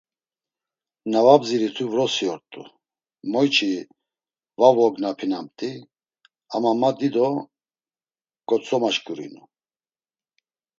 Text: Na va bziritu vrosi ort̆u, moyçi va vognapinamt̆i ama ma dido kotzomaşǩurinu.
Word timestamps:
Na 1.15 1.19
va 1.25 1.33
bziritu 1.41 1.83
vrosi 1.91 2.25
ort̆u, 2.33 2.61
moyçi 3.31 3.71
va 4.59 4.69
vognapinamt̆i 4.77 5.71
ama 6.55 6.71
ma 6.81 6.89
dido 6.99 7.27
kotzomaşǩurinu. 8.47 9.43